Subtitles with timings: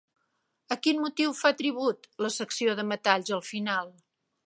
[0.75, 3.99] A quin motiu fa tribut la secció de metalls al final?